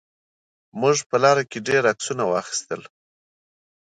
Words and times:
موږ 0.79 0.97
په 1.09 1.15
لاره 1.23 1.43
کې 1.49 1.59
ډېر 1.67 1.83
عکسونه 1.91 2.23
واخیستل. 2.27 2.81